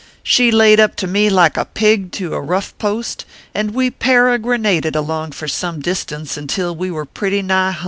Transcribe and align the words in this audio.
She 0.23 0.49
layed 0.49 0.79
up 0.79 0.95
to 0.95 1.05
me 1.05 1.29
like 1.29 1.57
a 1.57 1.65
pig 1.65 2.11
to 2.13 2.33
a 2.33 2.41
rough 2.41 2.75
post, 2.79 3.23
and 3.53 3.69
we 3.69 3.91
peregrinated 3.91 4.95
along 4.95 5.33
for 5.33 5.47
some 5.47 5.79
dis 5.79 6.05
tance 6.05 6.37
until 6.37 6.75
we 6.75 6.89
were 6.89 7.05
pretty 7.05 7.43
nigh 7.43 7.69
hum. 7.73 7.79